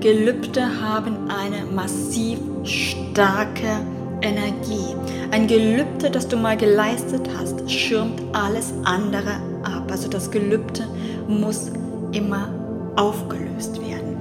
Gelübde 0.00 0.82
haben 0.82 1.30
eine 1.30 1.64
massiv 1.64 2.38
starke 2.62 3.80
Energie. 4.20 4.94
Ein 5.30 5.46
Gelübde, 5.46 6.10
das 6.10 6.28
du 6.28 6.36
mal 6.36 6.58
geleistet 6.58 7.30
hast, 7.38 7.70
schirmt 7.70 8.20
alles 8.34 8.74
andere 8.84 9.40
ab. 9.62 9.90
Also 9.90 10.10
das 10.10 10.30
Gelübde 10.30 10.86
muss 11.26 11.70
immer 12.12 12.50
aufgelöst 12.96 13.80
werden. 13.80 14.14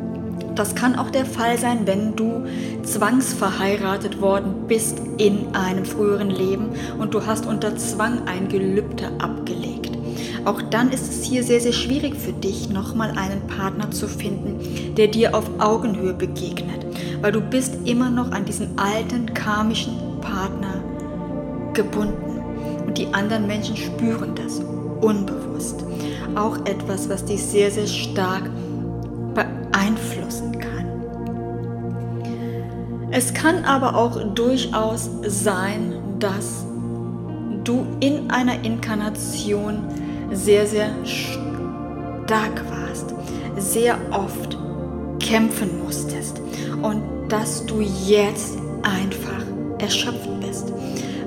Das 0.55 0.73
kann 0.73 0.97
auch 0.97 1.09
der 1.09 1.25
Fall 1.25 1.57
sein, 1.57 1.79
wenn 1.85 2.15
du 2.15 2.45
zwangsverheiratet 2.83 4.21
worden 4.21 4.67
bist 4.69 5.01
in 5.17 5.53
einem 5.53 5.83
früheren 5.83 6.29
Leben 6.29 6.69
und 6.97 7.13
du 7.13 7.25
hast 7.25 7.45
unter 7.45 7.75
Zwang 7.75 8.25
ein 8.25 8.47
Gelübde 8.47 9.11
abgelegt. 9.19 9.74
Auch 10.45 10.61
dann 10.61 10.91
ist 10.91 11.09
es 11.09 11.23
hier 11.23 11.43
sehr, 11.43 11.59
sehr 11.59 11.73
schwierig 11.73 12.15
für 12.15 12.31
dich, 12.31 12.69
nochmal 12.69 13.11
einen 13.17 13.47
Partner 13.47 13.89
zu 13.89 14.07
finden, 14.07 14.93
der 14.95 15.07
dir 15.07 15.33
auf 15.35 15.49
Augenhöhe 15.57 16.13
begegnet, 16.13 16.85
weil 17.21 17.31
du 17.31 17.41
bist 17.41 17.73
immer 17.85 18.11
noch 18.11 18.31
an 18.31 18.45
diesen 18.45 18.77
alten 18.77 19.33
karmischen 19.33 19.97
Partner 20.21 20.83
gebunden. 21.73 22.43
Und 22.85 22.97
die 22.97 23.07
anderen 23.11 23.47
Menschen 23.47 23.75
spüren 23.75 24.35
das 24.35 24.61
unbewusst. 25.01 25.83
Auch 26.35 26.57
etwas, 26.65 27.09
was 27.09 27.25
dich 27.25 27.41
sehr, 27.41 27.71
sehr 27.71 27.87
stark 27.87 28.43
beeinflussen 29.33 30.59
kann. 30.59 30.85
Es 33.09 33.33
kann 33.33 33.65
aber 33.65 33.95
auch 33.95 34.21
durchaus 34.35 35.09
sein, 35.25 35.95
dass 36.19 36.65
du 37.63 37.85
in 37.99 38.29
einer 38.29 38.63
Inkarnation 38.63 39.83
sehr, 40.35 40.67
sehr 40.67 40.89
stark 41.05 42.63
warst, 42.69 43.13
sehr 43.57 43.97
oft 44.11 44.57
kämpfen 45.19 45.83
musstest 45.83 46.41
und 46.81 47.01
dass 47.29 47.65
du 47.65 47.81
jetzt 47.81 48.57
einfach 48.83 49.43
erschöpft 49.79 50.29
bist. 50.41 50.71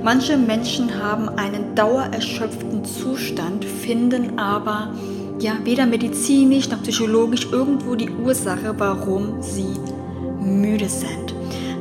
Manche 0.02 0.36
Menschen 0.36 1.02
haben 1.02 1.28
einen 1.30 1.74
dauererschöpften 1.74 2.84
Zustand, 2.84 3.64
finden 3.64 4.38
aber 4.38 4.92
ja 5.40 5.52
weder 5.64 5.86
medizinisch 5.86 6.68
noch 6.70 6.82
psychologisch 6.82 7.48
irgendwo 7.50 7.96
die 7.96 8.10
Ursache, 8.10 8.74
warum 8.78 9.42
sie 9.42 9.74
müde 10.40 10.88
sind. 10.88 11.34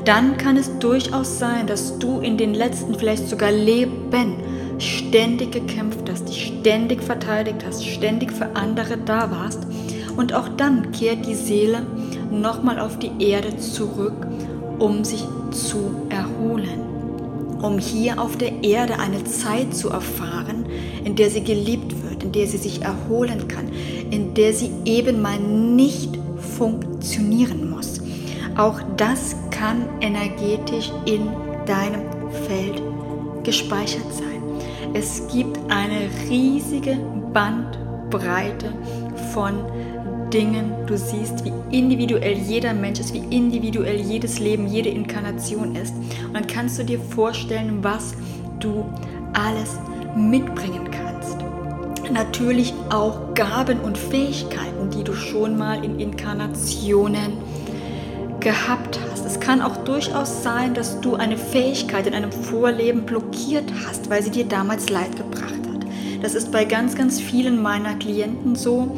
Dann 0.05 0.38
kann 0.38 0.57
es 0.57 0.72
durchaus 0.79 1.38
sein, 1.38 1.67
dass 1.67 2.00
du 2.00 2.19
in 2.22 2.38
den 2.38 2.53
letzten 2.53 2.96
vielleicht 2.96 3.27
sogar 3.27 3.51
Leben 3.51 4.38
ständig 4.79 5.51
gekämpft 5.51 6.10
hast, 6.10 6.27
dich 6.27 6.53
ständig 6.60 7.03
verteidigt 7.03 7.63
hast, 7.65 7.86
ständig 7.86 8.31
für 8.31 8.55
andere 8.55 8.98
da 8.98 9.31
warst. 9.31 9.67
Und 10.15 10.34
auch 10.34 10.50
dann 10.50 10.91
kehrt 10.91 11.25
die 11.25 11.36
Seele 11.36 11.84
nochmal 12.31 12.79
auf 12.79 12.98
die 13.00 13.12
Erde 13.19 13.57
zurück, 13.57 14.27
um 14.79 15.03
sich 15.03 15.24
zu 15.51 15.96
erholen. 16.10 16.81
Um 17.62 17.79
hier 17.79 18.22
auf 18.22 18.38
der 18.38 18.63
Erde 18.63 19.00
eine 19.00 19.24
Zeit 19.24 19.75
zu 19.75 19.89
erfahren, 19.89 20.65
in 21.03 21.15
der 21.15 21.31
sie 21.31 21.43
geliebt 21.43 21.91
wird, 22.03 22.24
in 22.24 22.31
der 22.31 22.46
sie 22.46 22.57
sich 22.57 22.84
erholen 22.84 23.48
kann, 23.48 23.69
in 24.12 24.36
der 24.36 24.53
sie 24.53 24.72
eben 24.86 25.22
mal 25.22 25.39
nicht 25.39 26.17
funktionieren 26.57 27.72
muss. 27.72 28.01
Auch 28.55 28.79
das 28.96 29.36
kann 29.50 29.88
energetisch 30.01 30.91
in 31.05 31.29
deinem 31.65 32.01
Feld 32.48 32.81
gespeichert 33.43 34.13
sein. 34.13 34.37
Es 34.94 35.27
gibt 35.27 35.60
eine 35.70 36.10
riesige 36.29 36.98
Bandbreite 37.34 38.74
von 39.34 39.56
Dingen. 40.32 40.74
Du 40.86 40.98
siehst, 40.98 41.46
wie 41.46 41.53
individuell 41.72 42.38
jeder 42.38 42.74
Mensch 42.74 43.00
ist, 43.00 43.13
wie 43.13 43.24
individuell 43.36 44.00
jedes 44.00 44.39
Leben, 44.39 44.67
jede 44.67 44.89
Inkarnation 44.89 45.75
ist. 45.75 45.94
Und 45.96 46.34
dann 46.34 46.48
kannst 46.48 46.79
du 46.79 46.84
dir 46.84 47.00
vorstellen, 47.00 47.84
was 47.84 48.13
du 48.60 48.86
alles 49.34 49.77
mitbringen 50.15 50.89
kannst. 50.91 51.38
natürlich 52.12 52.74
auch 52.89 53.34
Gaben 53.34 53.79
und 53.82 53.98
Fähigkeiten, 53.98 54.89
die 54.91 55.03
du 55.03 55.13
schon 55.13 55.58
mal 55.58 55.84
in 55.84 56.00
Inkarnationen 56.00 57.34
gehabt 58.39 59.00
hast. 59.12 59.16
Es 59.27 59.41
kann 59.41 59.62
auch 59.62 59.75
durchaus 59.84 60.41
sein, 60.41 60.74
dass 60.74 61.01
du 61.01 61.15
eine 61.15 61.36
Fähigkeit 61.36 62.07
in 62.07 62.13
einem 62.13 62.31
Vorleben 62.31 63.05
blockiert 63.05 63.65
hast, 63.86 64.10
weil 64.10 64.24
sie 64.24 64.31
dir 64.31 64.46
damals 64.46 64.89
Leid 64.89 65.17
gebracht 65.17 65.51
hat. 65.51 65.86
Das 66.22 66.34
ist 66.34 66.50
bei 66.50 66.63
ganz, 66.63 66.96
ganz 66.96 67.19
vielen 67.19 67.62
meiner 67.62 67.96
Klienten 67.96 68.55
so, 68.55 68.96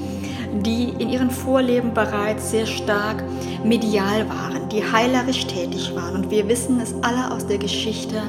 die 0.63 0.89
in 0.99 1.09
ihren 1.09 1.31
Vorleben 1.31 1.95
bereits 1.95 2.51
sehr 2.51 2.67
stark 2.67 3.23
medial 3.63 4.29
waren, 4.29 4.69
die 4.69 4.83
heilerisch 4.83 5.47
tätig 5.47 5.95
waren. 5.95 6.23
Und 6.23 6.29
wir 6.29 6.47
wissen 6.47 6.79
es 6.79 6.93
alle 7.01 7.31
aus 7.31 7.47
der 7.47 7.57
Geschichte, 7.57 8.21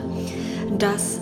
dass 0.79 1.21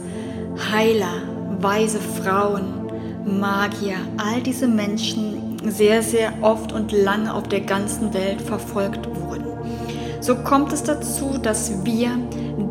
Heiler, 0.71 1.23
weise 1.59 1.99
Frauen, 1.99 2.89
Magier, 3.25 3.97
all 4.17 4.41
diese 4.43 4.69
Menschen 4.69 5.57
sehr, 5.65 6.05
sehr 6.05 6.33
oft 6.41 6.73
und 6.73 6.93
lange 6.93 7.35
auf 7.35 7.49
der 7.49 7.63
ganzen 7.63 8.15
Welt 8.15 8.41
verfolgt 8.41 9.09
wurden. 9.09 9.18
So 10.29 10.35
kommt 10.35 10.75
es 10.75 10.83
dazu, 10.83 11.39
dass 11.41 11.87
wir 11.87 12.11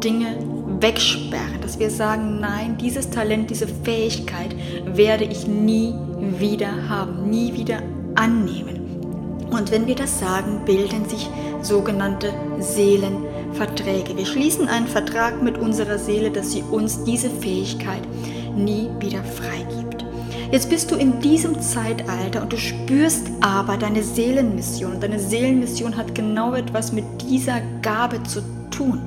Dinge 0.03 0.37
wegsperren, 0.79 1.59
dass 1.59 1.79
wir 1.79 1.89
sagen, 1.89 2.39
nein, 2.39 2.77
dieses 2.77 3.09
Talent, 3.09 3.49
diese 3.49 3.67
Fähigkeit 3.67 4.55
werde 4.85 5.23
ich 5.23 5.47
nie 5.47 5.95
wieder 6.37 6.87
haben, 6.87 7.31
nie 7.31 7.55
wieder 7.55 7.81
annehmen. 8.13 9.47
Und 9.49 9.71
wenn 9.71 9.87
wir 9.87 9.95
das 9.95 10.19
sagen, 10.19 10.65
bilden 10.65 11.09
sich 11.09 11.31
sogenannte 11.63 12.31
Seelenverträge. 12.59 14.15
Wir 14.15 14.27
schließen 14.27 14.67
einen 14.67 14.85
Vertrag 14.85 15.41
mit 15.41 15.57
unserer 15.57 15.97
Seele, 15.97 16.29
dass 16.29 16.51
sie 16.51 16.61
uns 16.61 17.05
diese 17.05 17.31
Fähigkeit 17.31 18.03
nie 18.55 18.87
wieder 18.99 19.23
freigibt. 19.23 19.76
Jetzt 20.51 20.69
bist 20.69 20.91
du 20.91 20.95
in 20.95 21.19
diesem 21.19 21.61
Zeitalter 21.61 22.41
und 22.41 22.53
du 22.53 22.57
spürst 22.57 23.27
aber 23.41 23.77
deine 23.77 24.03
Seelenmission. 24.03 24.99
Deine 24.99 25.19
Seelenmission 25.19 25.95
hat 25.97 26.15
genau 26.15 26.53
etwas 26.53 26.91
mit 26.91 27.05
dieser 27.21 27.61
Gabe 27.81 28.23
zu 28.23 28.41
tun. 28.71 29.01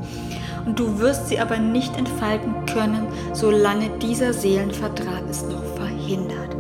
Und 0.67 0.79
du 0.79 0.99
wirst 0.99 1.29
sie 1.29 1.39
aber 1.39 1.57
nicht 1.59 1.97
entfalten 1.97 2.67
können, 2.67 3.07
solange 3.33 3.89
dieser 3.99 4.33
Seelenvertrag 4.35 5.23
es 5.31 5.43
noch 5.43 5.65
verhindert 5.77 6.51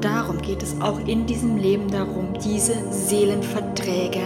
darum 0.00 0.40
geht 0.40 0.62
es 0.62 0.80
auch 0.80 0.98
in 1.06 1.26
diesem 1.26 1.56
Leben 1.56 1.90
darum, 1.90 2.34
diese 2.44 2.74
Seelenverträge 2.90 4.22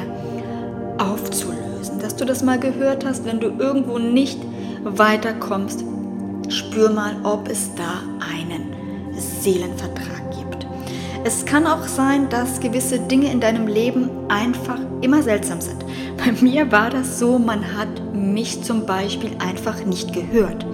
aufzulösen. 0.99 1.99
Dass 2.01 2.17
du 2.17 2.25
das 2.25 2.43
mal 2.43 2.59
gehört 2.59 3.05
hast, 3.05 3.25
wenn 3.25 3.41
du 3.41 3.49
irgendwo 3.59 3.99
nicht 3.99 4.39
weiterkommst, 4.85 5.85
spür 6.49 6.91
mal, 6.91 7.17
ob 7.25 7.49
es 7.49 7.75
da 7.75 8.03
einen 8.33 8.44
Seelenvertrag 9.45 10.31
gibt. 10.31 10.67
Es 11.23 11.45
kann 11.45 11.67
auch 11.67 11.87
sein, 11.87 12.31
dass 12.31 12.61
gewisse 12.61 12.99
Dinge 12.99 13.31
in 13.31 13.41
deinem 13.41 13.67
Leben 13.67 14.09
einfach 14.29 14.79
immer 15.03 15.23
seltsam 15.23 15.61
sind. 15.61 15.85
Bei 16.17 16.33
mir 16.33 16.73
war 16.73 16.89
das 16.89 17.19
so, 17.19 17.39
man 17.39 17.77
hat 17.77 18.15
mich 18.15 18.63
zum 18.63 18.87
Beispiel 18.87 19.33
einfach 19.39 19.85
nicht 19.85 20.15
gehört. 20.15 20.65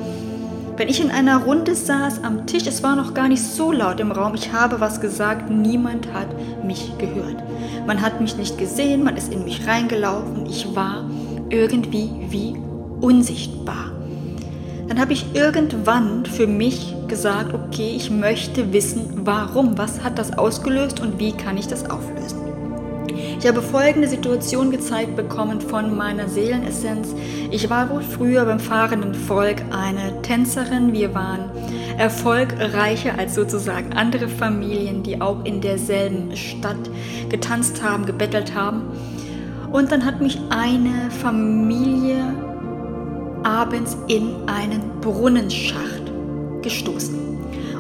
Wenn 0.77 0.89
ich 0.89 1.03
in 1.03 1.11
einer 1.11 1.43
Runde 1.43 1.75
saß 1.75 2.23
am 2.23 2.47
Tisch, 2.47 2.67
es 2.69 2.83
war 2.85 2.95
noch 2.95 3.13
gar 3.13 3.27
nicht 3.29 3.43
so 3.43 3.73
laut 3.73 3.99
im 3.99 4.13
Raum, 4.13 4.35
ich 4.35 4.53
habe 4.53 4.79
was 4.79 5.01
gesagt, 5.01 5.51
niemand 5.51 6.11
hat 6.13 6.29
mich 6.65 6.97
gehört. 6.97 7.43
Man 7.89 8.01
hat 8.01 8.21
mich 8.21 8.37
nicht 8.37 8.57
gesehen, 8.57 9.03
man 9.03 9.17
ist 9.17 9.33
in 9.33 9.45
mich 9.45 9.67
reingelaufen, 9.67 10.47
ich 10.47 10.77
war 10.77 11.11
irgendwie 11.49 12.11
wie 12.29 12.55
unsichtbar. 13.01 13.91
Dann 14.87 15.01
habe 15.01 15.13
ich 15.13 15.27
irgendwann 15.35 16.25
für 16.25 16.47
mich 16.47 16.95
gesagt, 17.11 17.53
okay, 17.53 17.93
ich 17.95 18.11
möchte 18.11 18.73
wissen, 18.73 19.21
warum, 19.25 19.77
was 19.77 20.03
hat 20.03 20.19
das 20.19 20.39
ausgelöst 20.39 21.01
und 21.01 21.19
wie 21.19 21.33
kann 21.33 21.59
ich 21.59 21.67
das 21.67 21.91
auflösen. 21.91 22.39
Ich 23.39 23.47
habe 23.47 23.61
folgende 23.61 24.07
Situation 24.07 24.71
gezeigt 24.71 25.17
bekommen 25.17 25.61
von 25.61 25.97
meiner 25.97 26.29
Seelenessenz. 26.29 27.15
Ich 27.51 27.69
war 27.69 27.91
wohl 27.91 28.03
früher 28.03 28.45
beim 28.45 28.61
fahrenden 28.61 29.15
Volk 29.15 29.63
eine 29.71 30.23
Tänzerin. 30.23 30.93
Wir 30.93 31.15
waren 31.15 31.51
erfolgreicher 31.99 33.19
als 33.19 33.35
sozusagen 33.35 33.93
andere 33.93 34.29
Familien, 34.29 35.03
die 35.03 35.21
auch 35.21 35.45
in 35.45 35.61
derselben 35.61 36.37
Stadt 36.37 36.91
getanzt 37.29 37.83
haben, 37.83 38.07
gebettelt 38.07 38.55
haben. 38.55 38.83
Und 39.73 39.91
dann 39.91 40.05
hat 40.05 40.21
mich 40.21 40.39
eine 40.51 41.11
Familie 41.11 42.23
abends 43.43 43.97
in 44.07 44.35
einen 44.47 45.01
Brunnenschacht 45.01 46.00
gestoßen. 46.63 47.31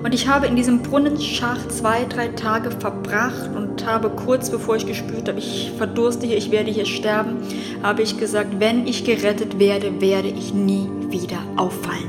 Und 0.03 0.15
ich 0.15 0.29
habe 0.29 0.47
in 0.47 0.57
diesem 0.57 0.83
Brunnenschacht 0.83 1.71
zwei, 1.71 2.05
drei 2.05 2.29
Tage 2.29 2.71
verbracht 2.71 3.51
und 3.55 3.85
habe 3.85 4.09
kurz 4.09 4.51
bevor 4.51 4.77
ich 4.77 4.87
gespürt 4.87 5.29
habe, 5.29 5.39
ich 5.39 5.73
verdurste 5.77 6.27
hier, 6.27 6.39
ich 6.39 6.51
werde 6.51 6.71
hier 6.71 6.87
sterben, 6.87 7.37
habe 7.83 8.03
ich 8.03 8.19
gesagt, 8.19 8.61
wenn 8.61 8.87
ich 8.87 9.05
gerettet 9.05 9.59
werde, 9.59 10.01
werde 10.01 10.29
ich 10.29 10.55
nie 10.55 10.89
wieder 11.11 11.39
auffallen. 11.57 12.09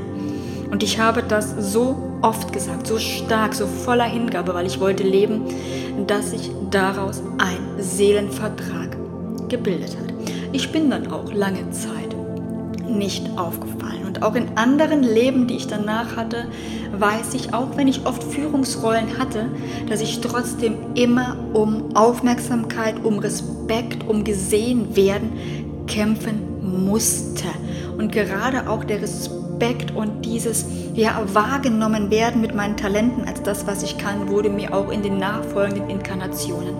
Und 0.70 0.82
ich 0.82 0.98
habe 0.98 1.22
das 1.22 1.54
so 1.72 2.18
oft 2.22 2.50
gesagt, 2.52 2.86
so 2.86 2.98
stark, 2.98 3.52
so 3.52 3.66
voller 3.66 4.04
Hingabe, 4.04 4.54
weil 4.54 4.66
ich 4.66 4.80
wollte 4.80 5.02
leben, 5.02 5.42
dass 6.06 6.30
sich 6.30 6.50
daraus 6.70 7.22
ein 7.36 7.58
Seelenvertrag 7.78 8.96
gebildet 9.48 9.98
hat. 9.98 10.14
Ich 10.52 10.72
bin 10.72 10.88
dann 10.88 11.12
auch 11.12 11.30
lange 11.32 11.70
Zeit 11.72 12.16
nicht 12.88 13.26
aufgefallen. 13.36 14.01
Auch 14.22 14.34
in 14.34 14.56
anderen 14.56 15.02
Leben, 15.02 15.46
die 15.46 15.56
ich 15.56 15.66
danach 15.66 16.16
hatte, 16.16 16.46
weiß 16.96 17.34
ich, 17.34 17.54
auch 17.54 17.76
wenn 17.76 17.88
ich 17.88 18.06
oft 18.06 18.22
Führungsrollen 18.22 19.18
hatte, 19.18 19.46
dass 19.88 20.00
ich 20.00 20.20
trotzdem 20.20 20.76
immer 20.94 21.36
um 21.52 21.94
Aufmerksamkeit, 21.96 23.04
um 23.04 23.18
Respekt, 23.18 24.08
um 24.08 24.24
gesehen 24.24 24.94
werden 24.96 25.32
kämpfen 25.86 26.84
musste. 26.84 27.48
Und 27.98 28.12
gerade 28.12 28.68
auch 28.68 28.84
der 28.84 29.02
Respekt 29.02 29.94
und 29.94 30.22
dieses 30.24 30.64
ja, 30.94 31.22
wahrgenommen 31.32 32.10
werden 32.10 32.40
mit 32.40 32.54
meinen 32.54 32.76
Talenten 32.76 33.24
als 33.26 33.42
das, 33.42 33.66
was 33.66 33.82
ich 33.82 33.98
kann, 33.98 34.28
wurde 34.28 34.50
mir 34.50 34.74
auch 34.74 34.90
in 34.90 35.02
den 35.02 35.18
nachfolgenden 35.18 35.90
Inkarnationen 35.90 36.74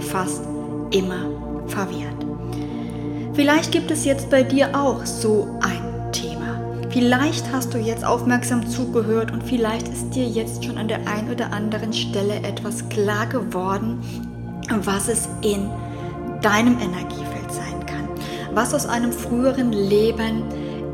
fast 0.00 0.42
immer 0.90 1.30
verwehrt. 1.66 2.24
Vielleicht 3.34 3.72
gibt 3.72 3.90
es 3.90 4.04
jetzt 4.04 4.30
bei 4.30 4.42
dir 4.42 4.74
auch 4.74 5.04
so 5.04 5.48
ein 5.60 5.85
Vielleicht 6.98 7.52
hast 7.52 7.74
du 7.74 7.78
jetzt 7.78 8.06
aufmerksam 8.06 8.66
zugehört 8.66 9.30
und 9.30 9.42
vielleicht 9.42 9.86
ist 9.86 10.14
dir 10.14 10.26
jetzt 10.26 10.64
schon 10.64 10.78
an 10.78 10.88
der 10.88 11.06
einen 11.06 11.30
oder 11.30 11.52
anderen 11.52 11.92
Stelle 11.92 12.36
etwas 12.36 12.88
klar 12.88 13.26
geworden, 13.26 14.00
was 14.82 15.06
es 15.08 15.28
in 15.42 15.68
deinem 16.40 16.78
Energiefeld 16.78 17.52
sein 17.52 17.84
kann. 17.84 18.08
Was 18.54 18.72
aus 18.72 18.86
einem 18.86 19.12
früheren 19.12 19.72
Leben 19.72 20.42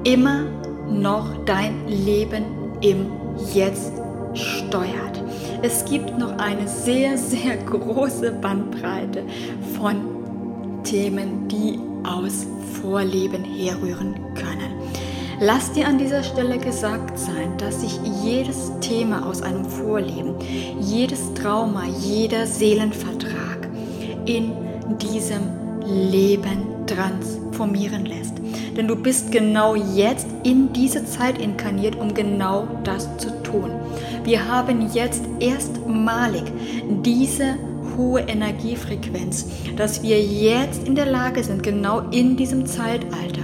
immer 0.02 0.42
noch 0.90 1.44
dein 1.44 1.86
Leben 1.86 2.46
im 2.80 3.06
Jetzt 3.54 3.92
steuert. 4.34 5.22
Es 5.62 5.84
gibt 5.84 6.18
noch 6.18 6.36
eine 6.36 6.66
sehr, 6.66 7.16
sehr 7.16 7.58
große 7.58 8.32
Bandbreite 8.32 9.22
von 9.78 10.82
Themen, 10.82 11.46
die 11.46 11.78
aus 12.02 12.44
Vorleben 12.80 13.44
herrühren 13.44 14.16
können. 14.34 14.71
Lass 15.44 15.72
dir 15.72 15.88
an 15.88 15.98
dieser 15.98 16.22
Stelle 16.22 16.56
gesagt 16.56 17.18
sein, 17.18 17.58
dass 17.58 17.80
sich 17.80 17.98
jedes 18.22 18.70
Thema 18.80 19.26
aus 19.26 19.42
einem 19.42 19.64
Vorleben, 19.64 20.36
jedes 20.78 21.34
Trauma, 21.34 21.82
jeder 21.98 22.46
Seelenvertrag 22.46 23.68
in 24.24 24.52
diesem 24.98 25.42
Leben 25.84 26.86
transformieren 26.86 28.06
lässt. 28.06 28.34
Denn 28.76 28.86
du 28.86 28.94
bist 28.94 29.32
genau 29.32 29.74
jetzt 29.74 30.28
in 30.44 30.72
diese 30.72 31.04
Zeit 31.06 31.38
inkarniert, 31.38 31.96
um 31.96 32.14
genau 32.14 32.68
das 32.84 33.08
zu 33.16 33.30
tun. 33.42 33.72
Wir 34.22 34.46
haben 34.46 34.90
jetzt 34.92 35.24
erstmalig 35.40 36.44
diese 37.04 37.56
hohe 37.96 38.20
Energiefrequenz, 38.20 39.46
dass 39.76 40.04
wir 40.04 40.22
jetzt 40.22 40.86
in 40.86 40.94
der 40.94 41.06
Lage 41.06 41.42
sind, 41.42 41.64
genau 41.64 42.02
in 42.12 42.36
diesem 42.36 42.64
Zeitalter 42.64 43.42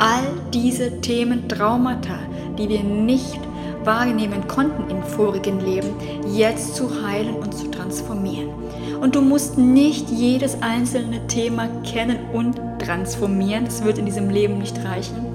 all 0.00 0.24
diese 0.52 1.00
Themen, 1.02 1.46
Traumata, 1.48 2.18
die 2.58 2.68
wir 2.68 2.82
nicht 2.82 3.38
wahrnehmen 3.84 4.48
konnten 4.48 4.90
im 4.90 5.02
vorigen 5.02 5.60
Leben, 5.60 5.90
jetzt 6.34 6.74
zu 6.74 7.02
heilen 7.06 7.36
und 7.36 7.54
zu 7.54 7.70
transformieren. 7.70 8.48
Und 9.00 9.14
du 9.14 9.20
musst 9.20 9.58
nicht 9.58 10.10
jedes 10.10 10.60
einzelne 10.62 11.26
Thema 11.26 11.68
kennen 11.84 12.18
und 12.32 12.60
transformieren. 12.78 13.66
Das 13.66 13.84
wird 13.84 13.98
in 13.98 14.06
diesem 14.06 14.30
Leben 14.30 14.58
nicht 14.58 14.76
reichen. 14.84 15.26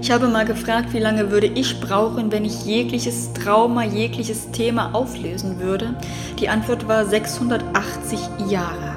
Ich 0.00 0.10
habe 0.10 0.28
mal 0.28 0.44
gefragt, 0.44 0.92
wie 0.92 0.98
lange 0.98 1.30
würde 1.30 1.46
ich 1.46 1.80
brauchen, 1.80 2.30
wenn 2.30 2.44
ich 2.44 2.64
jegliches 2.64 3.32
Trauma, 3.32 3.84
jegliches 3.84 4.50
Thema 4.50 4.94
auflösen 4.94 5.60
würde. 5.60 5.96
Die 6.38 6.48
Antwort 6.48 6.86
war 6.86 7.06
680 7.06 8.20
Jahre. 8.50 8.93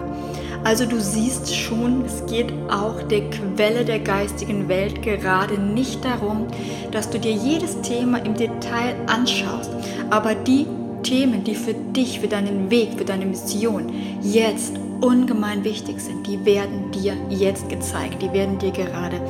Also 0.64 0.86
du 0.86 1.00
siehst 1.00 1.56
schon, 1.56 2.04
es 2.06 2.26
geht 2.26 2.52
auch 2.70 3.02
der 3.04 3.30
Quelle 3.30 3.86
der 3.86 4.00
geistigen 4.00 4.68
Welt 4.68 5.02
gerade 5.02 5.60
nicht 5.60 6.04
darum, 6.04 6.48
dass 6.92 7.10
du 7.10 7.20
dir 7.20 7.32
jedes 7.32 7.82
Thema 7.82 8.18
im 8.18 8.34
Detail 8.34 8.96
anschaust, 9.08 9.72
aber 10.10 10.36
die 10.36 10.66
Themen, 11.04 11.44
die 11.44 11.56
für 11.56 11.74
dich, 11.74 12.20
für 12.20 12.28
deinen 12.28 12.70
Weg, 12.70 12.90
für 12.98 13.06
deine 13.06 13.26
Mission 13.26 13.94
jetzt 14.22 14.74
ungemein 15.00 15.64
wichtig 15.64 16.02
sind, 16.02 16.28
die 16.28 16.44
werden 16.44 16.92
dir 16.92 17.14
jetzt 17.30 17.70
gezeigt, 17.70 18.22
die 18.22 18.34
werden 18.34 18.58
dir 18.58 18.72
gerade 18.72 19.22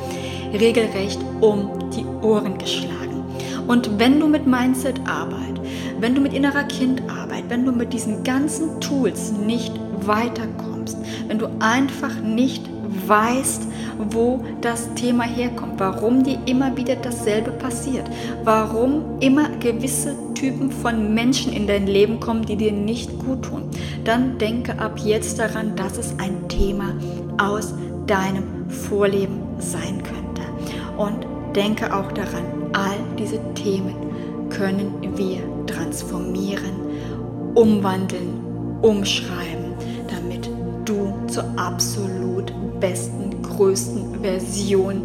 regelrecht 0.52 1.20
um 1.40 1.90
die 1.90 2.04
Ohren 2.26 2.58
geschlagen. 2.58 3.22
Und 3.68 3.98
wenn 3.98 4.18
du 4.18 4.26
mit 4.26 4.46
Mindset-Arbeit, 4.46 5.60
wenn 6.00 6.14
du 6.14 6.20
mit 6.20 6.32
innerer 6.32 6.64
Kindarbeit, 6.64 7.44
wenn 7.48 7.66
du 7.66 7.72
mit 7.72 7.92
diesen 7.92 8.24
ganzen 8.24 8.80
Tools 8.80 9.32
nicht 9.32 9.72
weiterkommst, 10.00 10.77
wenn 11.28 11.38
du 11.38 11.46
einfach 11.60 12.20
nicht 12.20 12.68
weißt, 13.06 13.62
wo 14.10 14.44
das 14.60 14.94
Thema 14.94 15.24
herkommt, 15.24 15.78
warum 15.78 16.24
dir 16.24 16.38
immer 16.46 16.76
wieder 16.76 16.96
dasselbe 16.96 17.50
passiert, 17.50 18.08
warum 18.44 19.20
immer 19.20 19.48
gewisse 19.60 20.14
Typen 20.34 20.70
von 20.70 21.14
Menschen 21.14 21.52
in 21.52 21.66
dein 21.66 21.86
Leben 21.86 22.20
kommen, 22.20 22.44
die 22.44 22.56
dir 22.56 22.72
nicht 22.72 23.18
gut 23.18 23.42
tun, 23.42 23.64
dann 24.04 24.38
denke 24.38 24.78
ab 24.78 24.98
jetzt 25.04 25.38
daran, 25.38 25.76
dass 25.76 25.98
es 25.98 26.14
ein 26.18 26.48
Thema 26.48 26.94
aus 27.38 27.74
deinem 28.06 28.68
Vorleben 28.68 29.40
sein 29.58 30.02
könnte. 30.02 30.42
Und 30.96 31.26
denke 31.54 31.94
auch 31.94 32.12
daran, 32.12 32.44
all 32.72 32.98
diese 33.18 33.40
Themen 33.54 33.94
können 34.50 34.94
wir 35.16 35.40
transformieren, 35.66 36.72
umwandeln, 37.54 38.40
umschreiben, 38.82 39.57
zur 41.28 41.44
absolut 41.56 42.52
besten, 42.80 43.42
größten 43.42 44.20
Version 44.22 45.02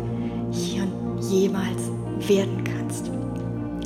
hier 0.52 0.88
jemals 1.20 1.92
werden 2.28 2.64
kannst. 2.64 3.12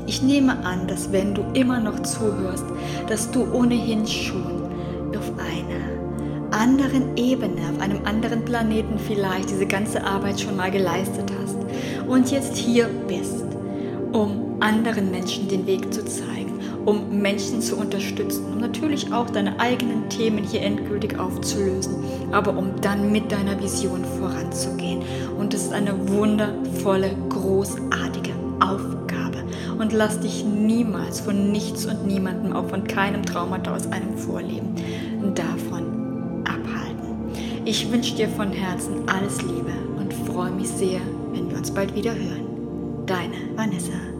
Ich 0.06 0.22
nehme 0.22 0.64
an, 0.66 0.88
dass 0.88 1.12
wenn 1.12 1.34
du 1.34 1.44
immer 1.54 1.80
noch 1.80 2.02
zuhörst, 2.02 2.66
dass 3.10 3.30
du 3.32 3.46
ohnehin 3.54 4.08
schon 4.08 4.64
auf 5.18 5.32
einer 5.38 6.58
anderen 6.58 7.18
Ebene, 7.18 7.62
auf 7.74 7.82
einem 7.82 8.06
anderen 8.06 8.46
Planeten 8.46 8.98
vielleicht 9.00 9.50
diese 9.50 9.66
ganze 9.66 10.04
Arbeit 10.04 10.40
schon 10.40 10.56
mal 10.56 10.72
geleistet 10.72 11.32
hast 11.42 11.58
und 12.08 12.32
jetzt 12.32 12.56
hier 12.56 12.88
bist, 13.08 13.46
um 14.14 14.62
anderen 14.62 15.12
Menschen 15.12 15.48
den 15.48 15.68
Weg 15.68 15.94
zu 15.94 16.06
zeigen 16.06 16.37
um 16.88 17.22
Menschen 17.22 17.62
zu 17.62 17.76
unterstützen, 17.76 18.46
um 18.54 18.62
natürlich 18.62 19.12
auch 19.12 19.30
deine 19.30 19.60
eigenen 19.60 20.08
Themen 20.10 20.46
hier 20.46 20.62
endgültig 20.62 21.20
aufzulösen, 21.20 21.96
aber 22.32 22.58
um 22.58 22.80
dann 22.80 23.12
mit 23.12 23.30
deiner 23.30 23.62
Vision 23.62 24.06
voranzugehen. 24.18 25.02
Und 25.38 25.54
es 25.54 25.64
ist 25.64 25.74
eine 25.74 26.08
wundervolle, 26.08 27.12
großartige 27.28 28.32
Aufgabe. 28.62 29.44
Und 29.78 29.92
lass 29.92 30.22
dich 30.22 30.46
niemals 30.46 31.20
von 31.20 31.52
nichts 31.52 31.86
und 31.86 32.08
niemandem, 32.08 32.54
auch 32.54 32.70
von 32.70 32.86
keinem 32.86 33.26
Traumata 33.26 33.76
aus 33.76 33.92
einem 33.92 34.18
Vorleben, 34.18 34.74
davon 35.36 36.46
abhalten. 36.46 37.34
Ich 37.66 37.92
wünsche 37.92 38.16
dir 38.16 38.30
von 38.30 38.54
Herzen 38.54 39.10
alles 39.10 39.42
Liebe 39.42 39.74
und 40.00 40.14
freue 40.14 40.52
mich 40.52 40.70
sehr, 40.70 41.02
wenn 41.34 41.50
wir 41.50 41.58
uns 41.58 41.70
bald 41.70 41.94
wieder 41.94 42.12
hören. 42.12 42.48
Deine 43.06 43.36
Vanessa. 43.58 44.17